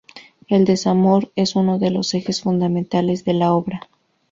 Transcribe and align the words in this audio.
El 0.47 0.65
desamor 0.65 1.31
es 1.35 1.55
uno 1.55 1.77
de 1.77 1.91
los 1.91 2.15
ejes 2.15 2.41
fundamentales 2.41 3.23
de 3.23 3.35
la 3.35 3.53
obra. 3.53 3.81